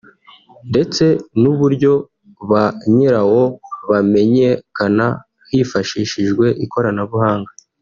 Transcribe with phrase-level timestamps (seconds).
[0.69, 1.05] ndetse
[1.41, 1.93] n’uburyo
[2.49, 2.63] ba
[2.95, 3.43] nyirawo
[3.89, 5.05] bamenyekana
[5.49, 7.51] hifashishijwe ikoranabuhanga